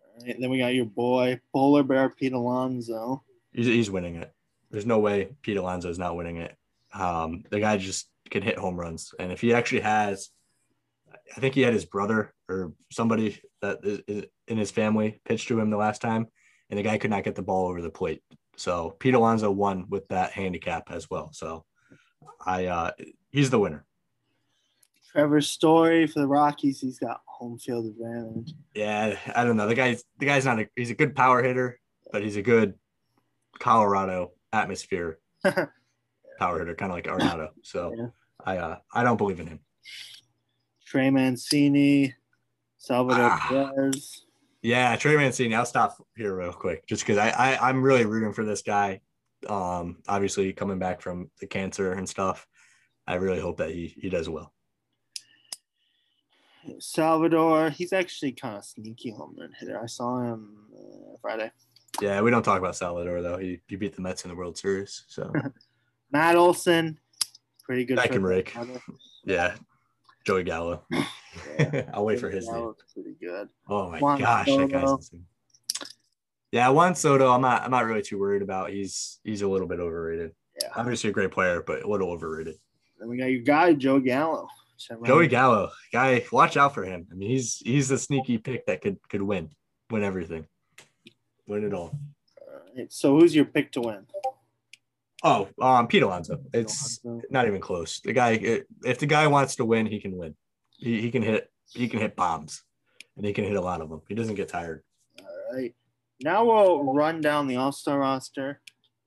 [0.00, 3.22] All right, then we got your boy Polar Bear Pete Alonso.
[3.52, 4.32] He's, he's winning it.
[4.76, 6.54] There's no way Pete Alonso is not winning it.
[6.92, 10.28] Um, the guy just can hit home runs, and if he actually has,
[11.34, 15.58] I think he had his brother or somebody that is in his family pitched to
[15.58, 16.26] him the last time,
[16.68, 18.22] and the guy could not get the ball over the plate.
[18.58, 21.30] So Pete Alonso won with that handicap as well.
[21.32, 21.64] So
[22.44, 22.90] I uh,
[23.30, 23.86] he's the winner.
[25.10, 28.52] Trevor Story for the Rockies, he's got home field advantage.
[28.74, 29.68] Yeah, I don't know.
[29.68, 31.80] The guy's the guy's not a he's a good power hitter,
[32.12, 32.74] but he's a good
[33.58, 35.18] Colorado atmosphere
[36.38, 37.50] power hitter, kind of like Arenado.
[37.62, 38.06] So yeah.
[38.44, 39.60] I uh, I don't believe in him.
[40.84, 42.14] Trey Mancini,
[42.78, 43.46] Salvador ah.
[43.48, 44.24] Perez.
[44.62, 45.54] Yeah, Trey Mancini.
[45.54, 49.00] I'll stop here real quick, just because I, I I'm really rooting for this guy.
[49.48, 52.46] Um, obviously coming back from the cancer and stuff,
[53.06, 54.52] I really hope that he he does well.
[56.78, 59.80] Salvador, he's actually kind of sneaky home run hitter.
[59.80, 61.52] I saw him uh, Friday.
[62.00, 63.38] Yeah, we don't talk about Salvador though.
[63.38, 65.04] He, he beat the Mets in the World Series.
[65.08, 65.32] So
[66.12, 66.98] Matt Olson,
[67.64, 67.98] pretty good.
[67.98, 68.54] I can rake.
[69.24, 69.54] Yeah,
[70.24, 70.82] Joey Gallo.
[71.58, 71.82] Yeah.
[71.92, 72.72] I'll wait for his name.
[72.94, 73.50] Pretty good.
[73.68, 74.66] Oh my Juan gosh, Soto.
[74.66, 75.24] that guy's insane.
[76.50, 78.70] Yeah, Juan Soto, I'm not I'm not really too worried about.
[78.70, 80.32] He's he's a little bit overrated.
[80.62, 80.70] Yeah.
[80.74, 82.56] Obviously a great player, but a little overrated.
[82.98, 84.48] Then we got your guy, Joe Gallo.
[85.04, 87.06] Joey Gallo, guy, watch out for him.
[87.10, 89.50] I mean, he's he's the sneaky pick that could could win,
[89.90, 90.46] win everything,
[91.46, 91.98] win it all.
[92.40, 92.92] All right.
[92.92, 94.06] So who's your pick to win?
[95.22, 96.40] Oh, um, Pete Alonso.
[96.52, 97.26] It's Alonso.
[97.30, 98.00] not even close.
[98.00, 100.34] The guy, if the guy wants to win, he can win.
[100.76, 101.50] He, he can hit.
[101.72, 102.62] He can hit bombs,
[103.16, 104.02] and he can hit a lot of them.
[104.08, 104.84] He doesn't get tired.
[105.20, 105.74] All right.
[106.22, 108.60] Now we'll run down the All Star roster,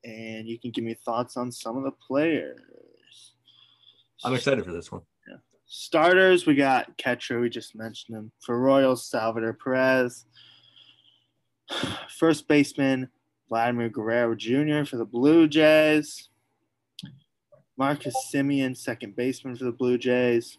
[0.04, 3.34] and you can give me thoughts on some of the players.
[4.24, 5.02] I'm excited for this one.
[5.28, 5.38] Yeah.
[5.66, 8.32] Starters, we got catcher, we just mentioned him.
[8.42, 10.26] For Royals, Salvador Perez.
[12.18, 13.10] First baseman,
[13.48, 14.84] Vladimir Guerrero Jr.
[14.86, 16.30] for the Blue Jays.
[17.78, 20.58] Marcus Semien, second baseman for the Blue Jays.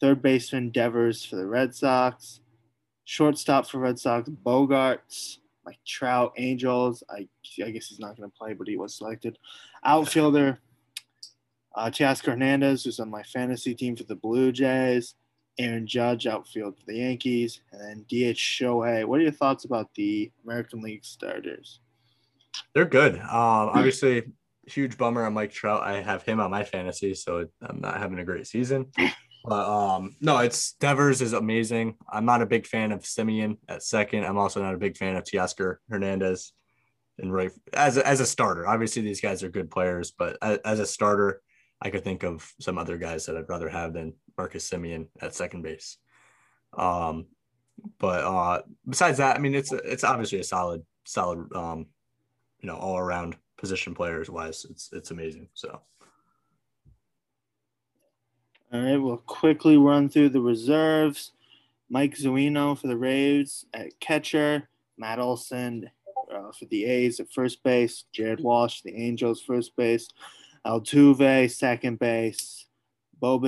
[0.00, 2.40] Third baseman, Devers for the Red Sox.
[3.04, 5.38] Shortstop for Red Sox, Bogaerts.
[5.64, 7.02] Mike Trout, Angels.
[7.08, 7.28] I,
[7.64, 9.38] I guess he's not going to play, but he was selected.
[9.84, 10.60] Outfielder,
[11.74, 11.90] uh,
[12.24, 15.14] Hernandez, who's on my fantasy team for the Blue Jays.
[15.58, 17.60] Aaron Judge, outfield for the Yankees.
[17.72, 19.04] And then DH Shohei.
[19.04, 21.80] What are your thoughts about the American League starters?
[22.74, 23.16] They're good.
[23.16, 24.24] Um, obviously,
[24.66, 25.82] huge bummer on Mike Trout.
[25.82, 28.86] I have him on my fantasy, so I'm not having a great season.
[29.44, 31.96] But um, no, it's Devers is amazing.
[32.08, 34.24] I'm not a big fan of Semien at second.
[34.24, 36.52] I'm also not a big fan of Teoscar Hernandez
[37.18, 38.68] and right as a, as a starter.
[38.68, 41.42] Obviously, these guys are good players, but as, as a starter,
[41.82, 45.34] I could think of some other guys that I'd rather have than Marcus Semien at
[45.34, 45.98] second base.
[46.76, 47.26] Um,
[47.98, 51.86] but uh, besides that, I mean, it's it's obviously a solid, solid, um,
[52.60, 54.64] you know, all around position players wise.
[54.70, 55.48] It's it's amazing.
[55.54, 55.80] So.
[58.72, 61.32] All right, we'll quickly run through the reserves.
[61.90, 65.90] Mike Zunino for the Rays at catcher, Matt Olson
[66.32, 70.08] uh, for the A's at first base, Jared Walsh, the Angels first base,
[70.66, 72.66] Altuve, second base,
[73.18, 73.40] Bo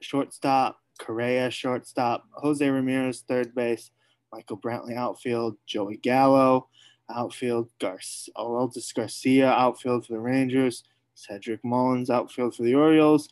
[0.00, 3.90] shortstop, Correa, shortstop, Jose Ramirez, third base,
[4.32, 6.68] Michael Brantley, outfield, Joey Gallo,
[7.14, 13.28] outfield, Garcia, Aroldis Garcia, outfield for the Rangers, Cedric Mullins, outfield for the Orioles,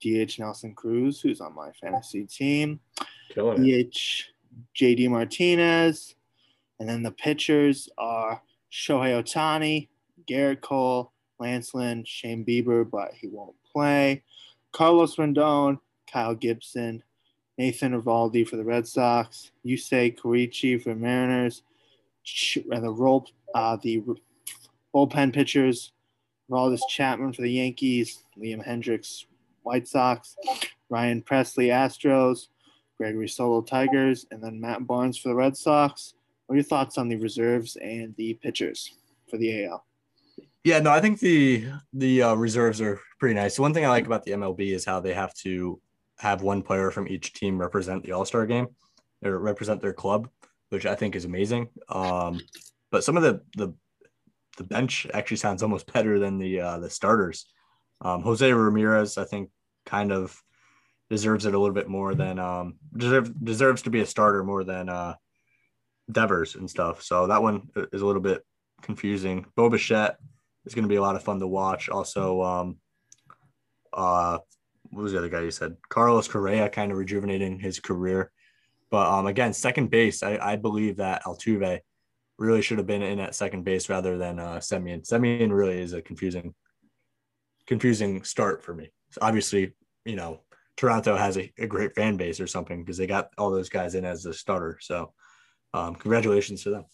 [0.00, 2.80] DH Nelson Cruz, who's on my fantasy team,
[3.56, 4.24] DH
[4.74, 6.14] JD Martinez,
[6.78, 9.88] and then the pitchers are Shohei Ohtani,
[10.28, 14.22] Gerrit Cole, Lance Lynn, Shane Bieber, but he won't play.
[14.72, 15.78] Carlos Rendon,
[16.10, 17.02] Kyle Gibson,
[17.56, 21.62] Nathan Eovaldi for the Red Sox, Yusei Kikuchi for the Mariners,
[22.70, 24.02] and the role uh, the
[24.94, 25.92] bullpen pitchers,
[26.50, 29.24] Aroldis Chapman for the Yankees, Liam Hendriks,
[29.62, 30.36] White Sox,
[30.88, 32.48] Ryan Pressly, Astros,
[32.96, 36.14] Gregory Soto, Tigers, and then Matt Barnes for the Red Sox.
[36.46, 38.94] What are your thoughts on the reserves and the pitchers
[39.28, 39.84] for the AL?
[40.68, 43.58] Yeah, no, I think the the uh, reserves are pretty nice.
[43.58, 45.80] One thing I like about the MLB is how they have to
[46.18, 48.66] have one player from each team represent the All Star game
[49.24, 50.28] or represent their club,
[50.68, 51.70] which I think is amazing.
[51.88, 52.42] Um,
[52.90, 53.72] but some of the the
[54.58, 57.46] the bench actually sounds almost better than the uh, the starters.
[58.02, 59.48] Um, Jose Ramirez, I think,
[59.86, 60.38] kind of
[61.08, 64.64] deserves it a little bit more than um, deserves deserves to be a starter more
[64.64, 65.14] than uh,
[66.12, 67.02] Devers and stuff.
[67.02, 68.44] So that one is a little bit
[68.82, 69.46] confusing.
[69.56, 70.18] Bo Bichette
[70.68, 71.88] is going to be a lot of fun to watch.
[71.88, 72.76] Also, um,
[73.92, 74.38] uh,
[74.90, 75.76] what was the other guy you said?
[75.88, 78.30] Carlos Correa kind of rejuvenating his career.
[78.90, 81.80] But um, again, second base, I, I believe that Altuve
[82.38, 85.06] really should have been in at second base rather than uh, Semien.
[85.06, 86.54] Semien really is a confusing,
[87.66, 88.90] confusing start for me.
[89.10, 90.40] So obviously, you know,
[90.76, 93.94] Toronto has a, a great fan base or something because they got all those guys
[93.94, 94.78] in as a starter.
[94.80, 95.12] So,
[95.74, 96.84] um, congratulations to them.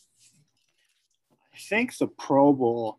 [1.54, 2.98] I think the Pro Bowl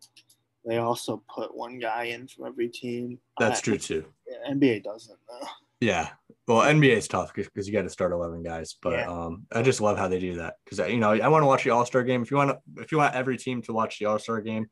[0.66, 3.18] they also put one guy in from every team.
[3.38, 4.04] That's uh, true too.
[4.50, 5.18] NBA doesn't.
[5.28, 5.46] Though.
[5.80, 6.08] Yeah.
[6.48, 8.76] Well, NBA is tough because you got to start eleven guys.
[8.82, 9.10] But yeah.
[9.10, 11.64] um, I just love how they do that because you know I want to watch
[11.64, 12.22] the All Star game.
[12.22, 14.66] If you want to, if you want every team to watch the All Star game,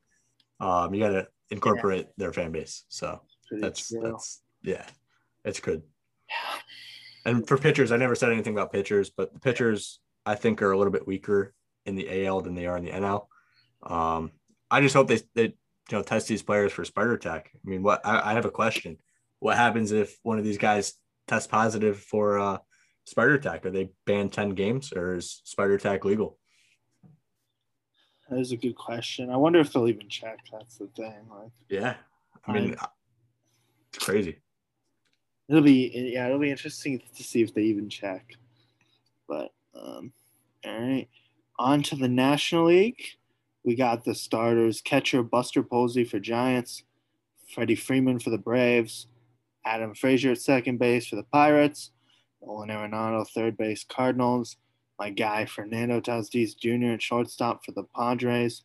[0.60, 2.12] um, you got to incorporate yeah.
[2.16, 2.84] their fan base.
[2.88, 4.00] So that's true.
[4.02, 4.84] that's yeah,
[5.44, 5.82] it's good.
[6.28, 6.60] Yeah.
[7.26, 10.72] And for pitchers, I never said anything about pitchers, but the pitchers I think are
[10.72, 11.54] a little bit weaker
[11.86, 13.28] in the AL than they are in the NL.
[13.82, 14.30] Um,
[14.70, 15.54] I just hope they, they
[15.90, 17.50] you know test these players for spider tack.
[17.54, 18.98] I mean, what I, I have a question:
[19.40, 20.94] What happens if one of these guys
[21.26, 22.58] tests positive for uh,
[23.04, 23.64] spider tack?
[23.66, 26.38] Are they banned 10 games or is spider tack legal?
[28.28, 29.30] That is a good question.
[29.30, 30.38] I wonder if they'll even check.
[30.50, 31.26] That's the thing.
[31.30, 31.96] Like, yeah,
[32.46, 32.86] I mean, I,
[33.92, 34.40] it's crazy.
[35.48, 38.32] It'll be yeah, it'll be interesting to see if they even check.
[39.28, 40.12] But um,
[40.64, 41.08] all right,
[41.58, 43.02] on to the National League.
[43.64, 46.82] We got the starters: catcher Buster Posey for Giants,
[47.54, 49.06] Freddie Freeman for the Braves,
[49.64, 51.90] Adam Frazier at second base for the Pirates,
[52.42, 54.56] Nolan Arenado third base Cardinals,
[54.98, 56.94] my guy Fernando Tatis Jr.
[56.94, 58.64] at shortstop for the Padres,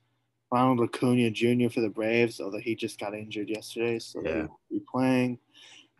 [0.52, 1.70] Ronald Acuna Jr.
[1.70, 4.34] for the Braves, although he just got injured yesterday, so yeah.
[4.34, 5.40] he'll be playing.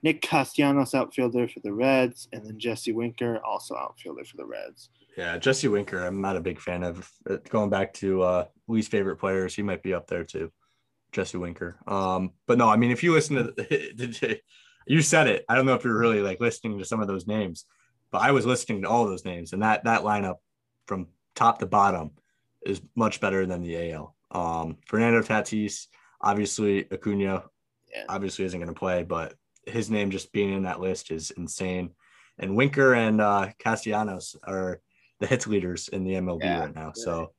[0.02, 4.90] Nick Castellanos outfielder for the Reds, and then Jesse Winker also outfielder for the Reds.
[5.20, 7.12] Yeah, Jesse Winker, I'm not a big fan of.
[7.30, 10.50] Uh, going back to uh, least favorite players, he might be up there too.
[11.12, 11.76] Jesse Winker.
[11.88, 14.40] Um, but no, I mean, if you listen to, the,
[14.88, 15.44] you said it.
[15.50, 17.66] I don't know if you're really like listening to some of those names,
[18.14, 20.38] but I was listening to all those names, and that that lineup
[20.88, 22.12] from top to bottom
[22.66, 24.16] is much better than the AL.
[24.32, 25.88] Um, Fernando Tatis,
[26.22, 27.44] obviously Acuna,
[27.94, 28.06] yeah.
[28.08, 29.34] obviously isn't going to play, but
[29.66, 31.90] his name just being in that list is insane.
[32.38, 34.80] And Winker and uh, Castellanos are
[35.20, 36.92] the hits leaders in the MLB yeah, right now.
[36.94, 37.32] So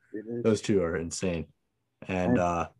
[0.42, 1.46] those two are insane.
[2.08, 2.72] And uh, I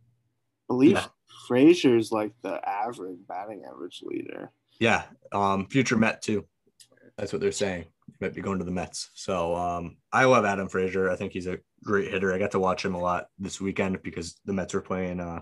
[0.67, 1.05] believe yeah.
[1.47, 4.51] Frazier's like the average batting average leader.
[4.79, 6.45] Yeah, um, future Met too.
[7.17, 7.85] That's what they're saying.
[8.07, 9.11] He might be going to the Mets.
[9.13, 11.09] So um, I love Adam Frazier.
[11.09, 12.33] I think he's a great hitter.
[12.33, 15.41] I got to watch him a lot this weekend because the Mets were playing uh,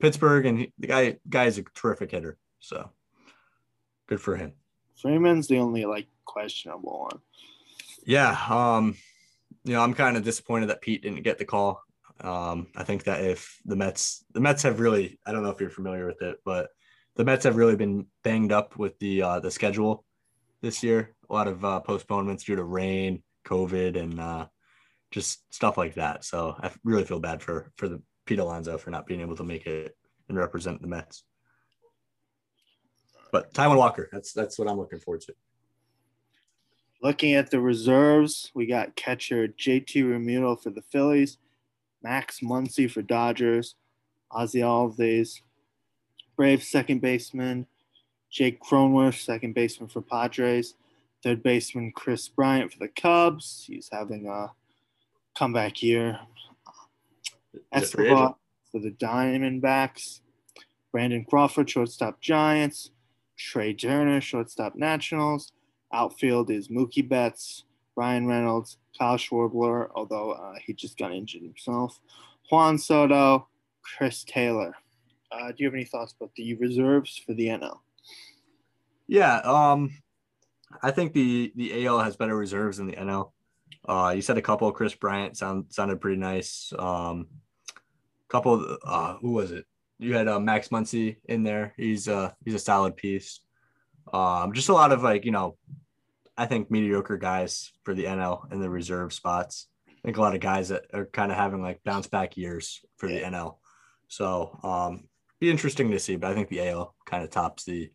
[0.00, 2.38] Pittsburgh, and he, the guy guy's a terrific hitter.
[2.60, 2.90] So
[4.08, 4.52] good for him.
[5.00, 7.20] Freeman's the only like questionable one.
[8.04, 8.96] Yeah, um,
[9.64, 11.82] you know, I'm kind of disappointed that Pete didn't get the call.
[12.20, 15.60] Um, I think that if the Mets, the Mets have really, I don't know if
[15.60, 16.70] you're familiar with it, but
[17.16, 20.04] the Mets have really been banged up with the uh, the schedule
[20.62, 21.14] this year.
[21.28, 24.46] A lot of uh, postponements due to rain, COVID, and uh,
[25.10, 26.24] just stuff like that.
[26.24, 29.44] So I really feel bad for for the Pete Alonso for not being able to
[29.44, 29.96] make it
[30.28, 31.24] and represent the Mets.
[33.30, 35.34] But Taijuan Walker, that's that's what I'm looking forward to.
[37.02, 41.38] Looking at the reserves, we got catcher JT Realmuto for the Phillies,
[42.00, 43.74] Max Muncy for Dodgers,
[44.30, 45.40] Ozzie Albies,
[46.36, 47.66] Brave second baseman,
[48.30, 50.74] Jake Cronenworth, second baseman for Padres,
[51.24, 53.64] third baseman Kris Bryant for the Cubs.
[53.66, 54.52] He's having a
[55.36, 56.20] comeback year.
[57.72, 58.36] Escobar
[58.70, 60.20] for the Diamondbacks,
[60.92, 62.90] Brandon Crawford, shortstop Giants,
[63.36, 65.52] Trea Turner, shortstop Nationals.
[65.92, 67.64] Outfield is Mookie Betts,
[67.96, 72.00] Ryan Reynolds, Kyle Schwarber, although uh, he just got injured himself,
[72.50, 73.48] Juan Soto,
[73.82, 74.74] Chris Taylor.
[75.30, 77.78] Uh, do you have any thoughts about the reserves for the NL?
[79.06, 79.90] Yeah, um,
[80.82, 83.32] I think the the AL has better reserves than the NL.
[83.86, 84.70] Uh, you said a couple.
[84.72, 86.72] Kris Bryant sound sounded pretty nice.
[86.78, 87.28] Um,
[88.28, 88.78] couple.
[88.84, 89.66] Uh, who was it?
[89.98, 91.74] You had uh, Max Muncy in there.
[91.76, 93.40] He's uh he's a solid piece.
[94.12, 95.56] Um, just a lot of like you know,
[96.42, 99.68] I think mediocre guys for the NL in the reserve spots.
[99.88, 102.80] I think a lot of guys that are kind of having like bounce back years
[102.96, 103.30] for yeah.
[103.30, 103.58] the NL.
[104.08, 105.04] So um,
[105.38, 107.92] be interesting to see, but I think the AL kind of tops the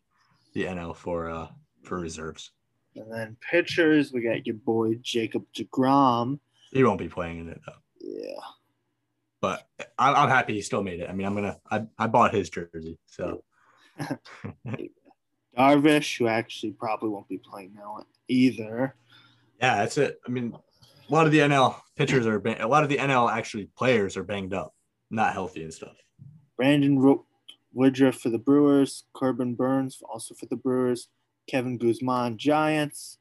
[0.54, 1.48] the NL for uh
[1.82, 2.52] for reserves.
[2.96, 6.38] And then pitchers, we got your boy Jacob DeGrom.
[6.72, 7.72] He won't be playing in it though.
[8.00, 8.40] Yeah.
[9.42, 11.10] But I'm happy he still made it.
[11.10, 13.44] I mean, I'm gonna I, I bought his jersey, so.
[15.58, 18.94] Darvish, who actually probably won't be playing now either.
[19.60, 20.20] Yeah, that's it.
[20.26, 20.54] I mean,
[21.08, 24.22] a lot of the NL pitchers are a lot of the NL actually players are
[24.22, 24.74] banged up,
[25.10, 25.96] not healthy and stuff.
[26.56, 27.20] Brandon
[27.72, 31.08] Woodruff for the Brewers, Corbin Burnes also for the Brewers,
[31.48, 33.18] Kevin Gausman Giants,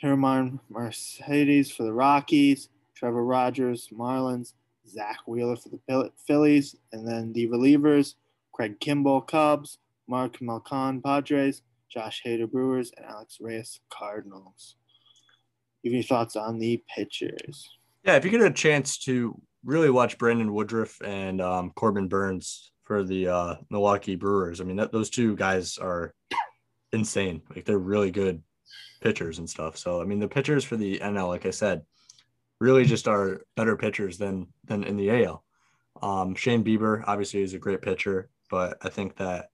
[0.00, 4.54] Herman Mercedes for the Rockies, Trevor Rogers Marlins,
[4.88, 8.14] Zack Wheeler for the Phillies, and then the relievers
[8.52, 9.78] Craig Kimbrel Cubs,
[10.10, 14.76] Mark Melancon Padres, Josh Hader Brewers, and Alex Reyes Cardinals.
[15.82, 17.70] Give your thoughts on the pitchers.
[18.04, 22.72] Yeah, if you get a chance to really watch Brandon Woodruff and um, Corbin Burnes
[22.82, 24.60] for the uh, Milwaukee Brewers.
[24.60, 26.12] I mean, that, those two guys are
[26.92, 27.42] insane.
[27.54, 28.42] Like they're really good
[29.00, 29.76] pitchers and stuff.
[29.76, 31.82] So I mean, the pitchers for the NL, like I said,
[32.60, 35.44] really just are better pitchers than than in the AL.
[36.02, 39.50] Um, Shane Bieber obviously is a great pitcher, but I think that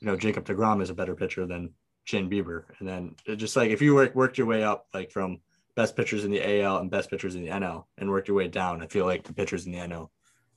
[0.00, 1.72] you know Jacob Degrom is a better pitcher than
[2.08, 2.64] Shane Bieber.
[2.78, 5.40] And then just like if you work, worked your way up, like from
[5.76, 8.48] best pitchers in the AL and best pitchers in the NL, and worked your way
[8.48, 10.08] down, I feel like the pitchers in the NL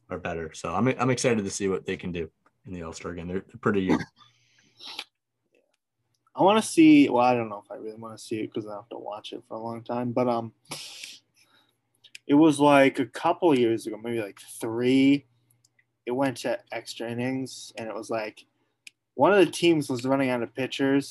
[0.09, 0.53] are better.
[0.53, 2.29] So I'm I'm excited to see what they can do
[2.65, 3.27] in the All Star game.
[3.27, 4.03] They're, they're pretty young.
[6.33, 7.09] I want to see.
[7.09, 8.97] Well, I don't know if I really want to see it because I have to
[8.97, 10.13] watch it for a long time.
[10.13, 10.53] But um,
[12.27, 15.25] it was like a couple years ago, maybe like three.
[16.05, 18.45] It went to extra innings, and it was like
[19.15, 21.09] one of the teams was running out of pitchers.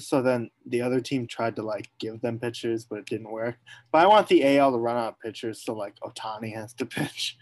[0.00, 3.56] So then the other team tried to like give them pitchers, but it didn't work.
[3.90, 6.86] But I want the AL to run out of pitchers, so like Ohtani has to
[6.98, 7.36] pitch.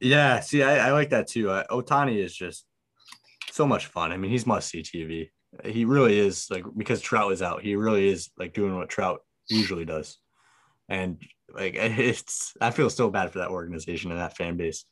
[0.00, 1.50] Yeah, see, I, I like that too.
[1.50, 2.64] Uh, Ohtani is just
[3.50, 4.12] so much fun.
[4.12, 5.30] I mean, he's must see TV.
[5.64, 7.62] He really is like because Trout is out.
[7.62, 10.18] He really is like doing what Trout usually does,
[10.88, 11.22] and
[11.54, 12.54] like it's.
[12.60, 14.84] I feel so bad for that organization and that fan base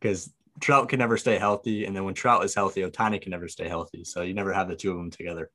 [0.00, 3.48] because Trout can never stay healthy, and then when Trout is healthy, Ohtani can never
[3.48, 4.04] stay healthy.
[4.04, 5.50] So you never have the two of them together.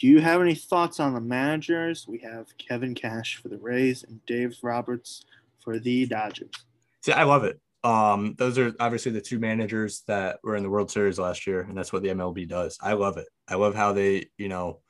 [0.00, 2.06] Do you have any thoughts on the managers?
[2.06, 5.24] We have Kevin Cash for the Rays and Dave Roberts
[5.58, 6.52] for the Dodgers.
[7.00, 7.60] See, I love it.
[7.82, 11.62] Um, those are obviously the two managers that were in the World Series last year,
[11.62, 12.78] and that's what the MLB does.
[12.80, 13.26] I love it.
[13.48, 14.80] I love how they, you know,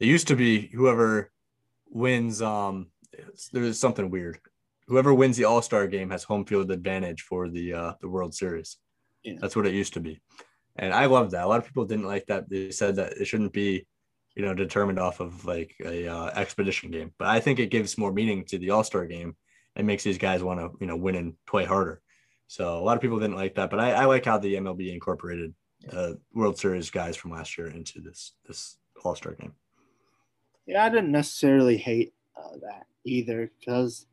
[0.00, 1.30] it used to be whoever
[1.90, 2.40] wins.
[2.40, 2.88] Um,
[3.52, 4.38] there's something weird.
[4.86, 8.34] Whoever wins the All Star game has home field advantage for the uh, the World
[8.34, 8.76] Series.
[9.22, 9.34] Yeah.
[9.40, 10.20] That's what it used to be,
[10.76, 11.44] and I love that.
[11.44, 12.48] A lot of people didn't like that.
[12.48, 13.86] They said that it shouldn't be,
[14.34, 17.12] you know, determined off of like a uh, expedition game.
[17.18, 19.36] But I think it gives more meaning to the All Star game
[19.76, 22.00] and makes these guys want to, you know, win and play harder.
[22.46, 24.92] So a lot of people didn't like that, but I, I like how the MLB
[24.92, 25.54] incorporated
[25.92, 29.54] uh, World Series guys from last year into this this All Star game.
[30.66, 34.06] Yeah, I didn't necessarily hate uh, that either because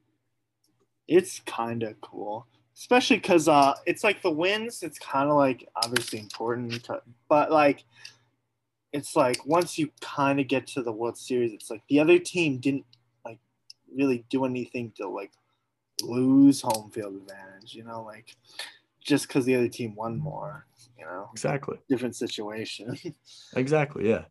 [1.12, 4.82] it's kind of cool, especially because uh, it's like the wins.
[4.82, 6.88] It's kind of like obviously important,
[7.28, 7.84] but like
[8.94, 12.18] it's like once you kind of get to the World Series, it's like the other
[12.18, 12.86] team didn't
[13.26, 13.40] like
[13.94, 15.32] really do anything to like
[16.02, 18.38] lose home field advantage, you know, like
[19.02, 20.66] just because the other team won more,
[20.98, 21.28] you know.
[21.34, 21.78] Exactly.
[21.90, 22.98] Different situation.
[23.58, 24.10] exactly.
[24.10, 24.24] Yeah.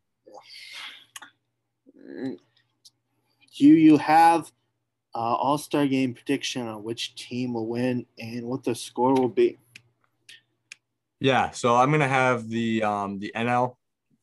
[3.59, 4.51] Do you have
[5.15, 9.29] uh, All Star game prediction on which team will win and what the score will
[9.29, 9.59] be?
[11.21, 13.77] Yeah, so I'm gonna have the um, the NL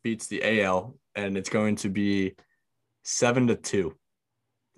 [0.04, 2.36] beats the AL, and it's going to be
[3.04, 3.95] seven to two.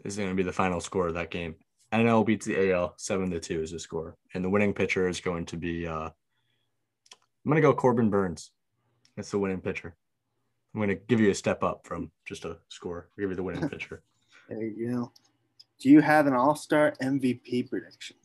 [0.04, 1.56] Is going to be the final score of that game.
[1.92, 5.22] NL beats the AL seven to two is the score, and the winning pitcher is
[5.22, 5.88] going to be.
[5.88, 6.10] Uh,
[7.46, 8.52] I'm gonna go Corbin Burnes.
[9.16, 9.96] That's the winning pitcher.
[10.74, 13.10] I'm gonna give you a step up from just a score.
[13.12, 14.04] I'll give you the winning pitcher.
[14.48, 15.12] There you go.
[15.80, 18.18] Do you have an All Star MVP prediction?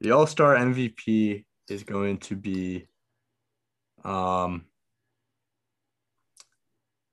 [0.00, 2.86] The All Star MVP is going to be,
[4.04, 4.64] um,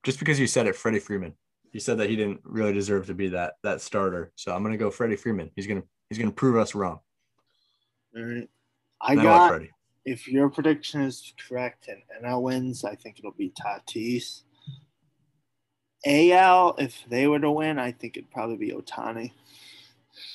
[0.04, 1.34] just because you said it, Freddie Freeman
[1.72, 4.32] You said that he didn't really deserve to be that that starter.
[4.36, 5.50] So I'm gonna go Freddie Freeman.
[5.56, 7.00] He's gonna he's gonna prove us wrong.
[8.16, 8.48] All right.
[9.00, 9.70] I, I got Freddie.
[10.04, 14.42] if your prediction is correct and NL wins, I think it'll be Tatis.
[16.04, 19.32] AL, if they were to win, I think it'd probably be Ohtani.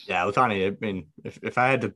[0.08, 0.72] Yeah, Ohtani.
[0.72, 1.94] I mean, if, if I had to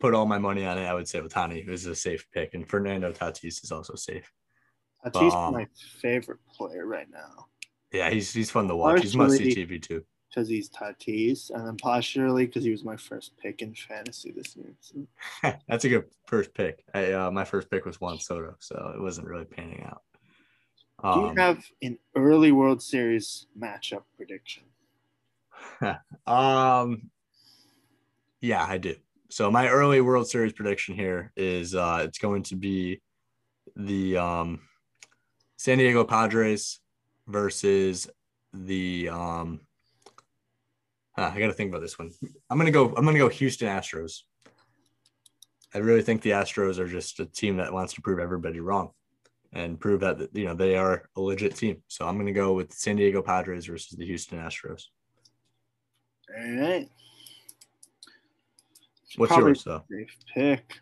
[0.00, 2.68] put all my money on it, I would say Ohtani is a safe pick, and
[2.68, 4.30] Fernando Tatis is also safe.
[5.04, 5.66] Tatis um, is my
[6.00, 7.46] favorite player right now.
[7.92, 9.02] Yeah, he's he's fun to watch.
[9.02, 10.04] he's must see TV too.
[10.28, 14.56] Because he's Tatis, and then partially because he was my first pick in fantasy this
[14.56, 15.56] year.
[15.68, 16.84] That's a good first pick.
[16.92, 20.02] I, uh, my first pick was Juan Soto, so it wasn't really panning out.
[21.04, 24.64] Um, Do you um, have an early World Series matchup prediction?
[26.26, 27.10] um,
[28.44, 28.94] yeah, I do.
[29.30, 33.00] So my early World Series prediction here is uh, it's going to be
[33.74, 34.60] the um,
[35.56, 36.80] San Diego Padres
[37.26, 38.06] versus
[38.52, 39.60] the um
[41.16, 42.10] I got to think about this one.
[42.50, 44.20] I'm to go I'm to go Houston Astros.
[45.74, 48.90] I really think the Astros are just a team that wants to prove everybody wrong
[49.52, 51.82] and prove that you know they are a legit team.
[51.88, 54.84] So I'm going to go with San Diego Padres versus the Houston Astros.
[56.36, 56.88] All right.
[59.16, 59.84] What's Probably yours though?
[59.90, 60.80] Safe pick.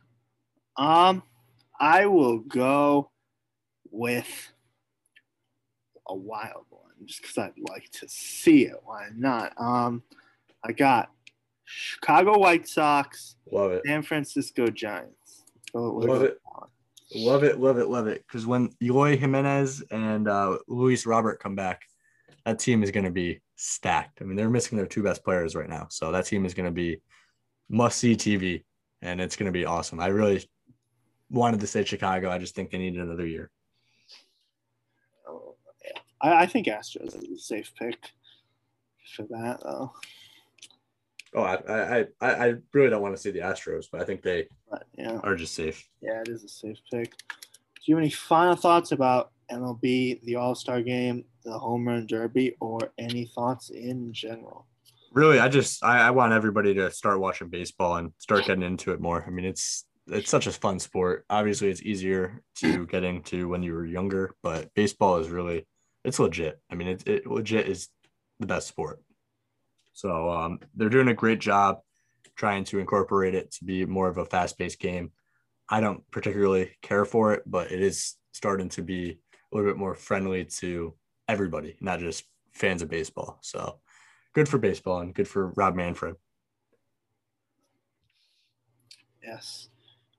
[0.77, 1.23] Um,
[1.79, 3.11] I will go
[3.91, 4.53] with
[6.09, 8.77] a wild one just because I'd like to see it.
[8.85, 9.53] Why not?
[9.61, 10.03] Um,
[10.65, 11.11] I got
[11.65, 13.37] Chicago White Sox.
[13.51, 13.83] Love it.
[13.87, 15.45] San Francisco Giants.
[15.75, 16.39] love it.
[17.15, 18.25] Love it, love it, love it.
[18.27, 21.83] Because when Eloy Jimenez and uh, Luis Robert come back,
[22.47, 24.23] that team is going to be stacked.
[24.23, 26.67] I mean, they're missing their two best players right now, so that team is going
[26.67, 27.01] to be
[27.69, 28.65] must see TV,
[29.01, 30.01] and it's going to be awesome.
[30.01, 30.47] I really
[31.31, 32.31] wanted to say Chicago.
[32.31, 33.51] I just think they need another year.
[36.23, 37.99] I, I think Astros is a safe pick
[39.15, 39.93] for that though.
[41.35, 44.49] Oh, I, I, I, really don't want to see the Astros, but I think they
[44.71, 45.19] but, yeah.
[45.23, 45.89] are just safe.
[46.03, 47.11] Yeah, it is a safe pick.
[47.11, 52.07] Do you have any final thoughts about MLB, the All Star game, the Home Run
[52.07, 54.67] Derby, or any thoughts in general?
[55.15, 58.93] Really, I just I, I want everybody to start watching baseball and start getting into
[58.93, 59.23] it more.
[59.27, 61.27] I mean, it's it's such a fun sport.
[61.29, 65.67] Obviously, it's easier to get into when you were younger, but baseball is really
[66.03, 66.59] it's legit.
[66.71, 67.89] I mean, it, it legit is
[68.41, 69.03] the best sport.
[69.93, 71.81] So um, they're doing a great job
[72.35, 75.13] trying to incorporate it to be more of a fast-paced game.
[75.69, 79.79] I don't particularly care for it, but it is starting to be a little bit
[79.79, 80.95] more friendly to
[81.29, 83.39] everybody, not just fans of baseball.
[83.43, 83.81] So
[84.35, 86.17] good for baseball and good for Rob Manfred.
[89.23, 89.69] Yes.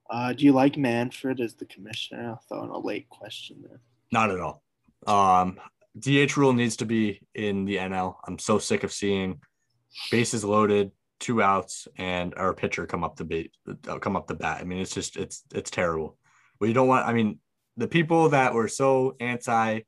[0.09, 2.29] Uh, do you like Manfred as the commissioner?
[2.29, 3.81] I'll throw in a late question there.
[4.11, 4.63] Not at all.
[5.07, 5.59] Um,
[5.99, 8.15] DH rule needs to be in the NL.
[8.27, 9.41] I'm so sick of seeing
[10.11, 13.47] bases loaded, two outs, and our pitcher come up the bat.
[13.87, 14.59] Uh, come up the bat.
[14.59, 16.17] I mean, it's just it's it's terrible.
[16.59, 17.07] We don't want.
[17.07, 17.39] I mean,
[17.77, 19.79] the people that were so anti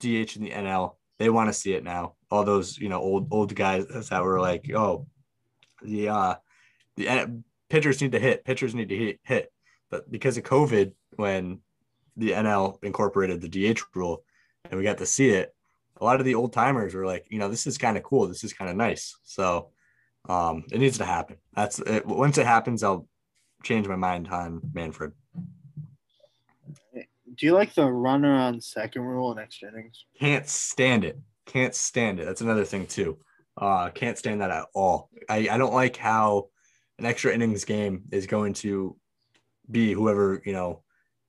[0.00, 2.14] DH in the NL, they want to see it now.
[2.30, 5.06] All those you know old old guys that were like, oh,
[5.82, 6.34] the uh,
[6.96, 9.52] the pitchers need to hit, pitchers need to hit, hit.
[9.90, 11.60] But because of COVID, when
[12.16, 14.24] the NL incorporated the DH rule
[14.64, 15.54] and we got to see it,
[16.00, 18.26] a lot of the old timers were like, you know, this is kind of cool.
[18.26, 19.16] This is kind of nice.
[19.22, 19.70] So
[20.28, 21.36] um, it needs to happen.
[21.54, 22.06] That's it.
[22.06, 23.06] Once it happens, I'll
[23.62, 25.12] change my mind on Manfred.
[27.40, 30.04] Do you like the runner on second rule in extra innings?
[30.18, 31.18] Can't stand it.
[31.46, 32.26] Can't stand it.
[32.26, 33.18] That's another thing too.
[33.56, 35.08] Uh, can't stand that at all.
[35.26, 36.48] I, I don't like how
[36.98, 38.94] an extra innings game is going to
[39.70, 40.82] be whoever you know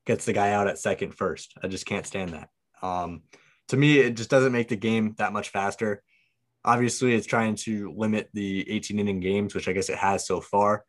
[0.06, 1.54] gets the guy out at second first.
[1.64, 2.50] I just can't stand that.
[2.82, 3.22] Um,
[3.70, 6.04] to me, it just doesn't make the game that much faster.
[6.66, 10.42] Obviously, it's trying to limit the 18 inning games, which I guess it has so
[10.42, 10.84] far,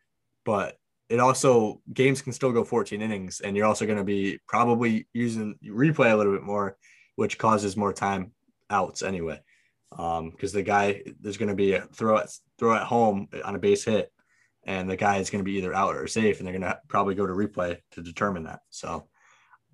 [0.45, 0.77] but
[1.13, 5.07] it also games can still go 14 innings, and you're also going to be probably
[5.13, 6.79] using replay a little bit more,
[7.17, 8.33] which causes more time
[8.71, 9.39] outs anyway.
[9.91, 13.55] Because um, the guy there's going to be a throw at throw at home on
[13.55, 14.11] a base hit,
[14.65, 16.81] and the guy is going to be either out or safe, and they're going to
[16.89, 18.61] probably go to replay to determine that.
[18.71, 19.07] So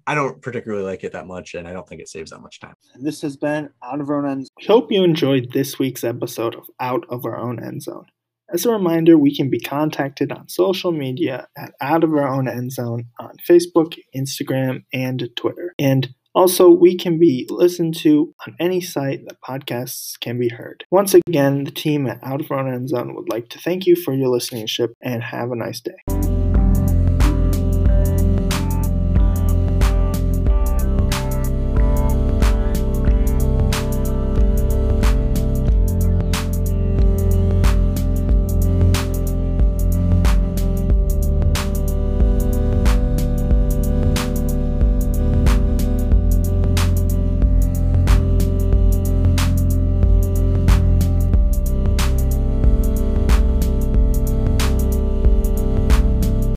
[0.08, 2.58] I don't particularly like it that much, and I don't think it saves that much
[2.58, 2.74] time.
[2.94, 4.48] And This has been Out of Our Own End.
[4.58, 8.06] We hope you enjoyed this week's episode of Out of Our Own End Zone.
[8.50, 12.48] As a reminder, we can be contacted on social media at Out of Our Own
[12.48, 15.74] End Zone on Facebook, Instagram, and Twitter.
[15.78, 20.84] And also, we can be listened to on any site that podcasts can be heard.
[20.90, 23.86] Once again, the team at Out of Our Own End Zone would like to thank
[23.86, 26.17] you for your listenership and have a nice day.